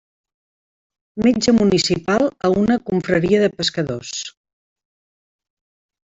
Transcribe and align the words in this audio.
Metge 1.27 1.53
municipal 1.57 2.25
a 2.49 2.51
una 2.63 2.79
confraria 2.89 3.43
de 3.45 3.51
pescadors. 3.61 4.15